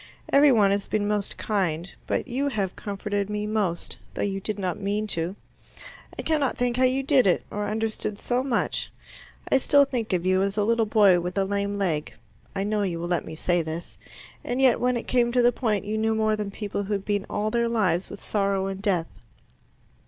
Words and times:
Every 0.33 0.51
one 0.51 0.71
has 0.71 0.87
been 0.87 1.07
most 1.07 1.37
kind, 1.37 1.93
but 2.07 2.27
you 2.27 2.47
have 2.47 2.75
comforted 2.75 3.29
me 3.29 3.45
most, 3.45 3.97
though 4.15 4.23
you 4.23 4.39
did 4.39 4.57
not 4.57 4.79
mean 4.79 5.05
to. 5.13 5.35
I 6.17 6.23
cannot 6.23 6.57
think 6.57 6.77
how 6.77 6.85
you 6.85 7.03
did 7.03 7.27
it, 7.27 7.43
or 7.51 7.67
understood 7.69 8.17
so 8.17 8.41
much. 8.41 8.91
I 9.51 9.59
still 9.59 9.85
think 9.85 10.11
of 10.11 10.25
you 10.25 10.41
as 10.41 10.57
a 10.57 10.63
little 10.63 10.87
boy 10.87 11.19
with 11.19 11.37
a 11.37 11.45
lame 11.45 11.77
leg, 11.77 12.15
I 12.55 12.63
know 12.63 12.81
you 12.81 12.99
will 12.99 13.09
let 13.09 13.25
me 13.25 13.35
say 13.35 13.61
this, 13.61 13.99
and 14.43 14.59
yet 14.59 14.79
when 14.79 14.97
it 14.97 15.05
came 15.07 15.31
to 15.33 15.41
the 15.43 15.51
point 15.51 15.85
you 15.85 15.99
knew 15.99 16.15
more 16.15 16.35
than 16.35 16.49
people 16.49 16.81
who 16.85 16.93
have 16.93 17.05
been 17.05 17.27
all 17.29 17.51
their 17.51 17.69
lives 17.69 18.09
with 18.09 18.23
sorrow 18.23 18.65
and 18.65 18.81
death." 18.81 19.19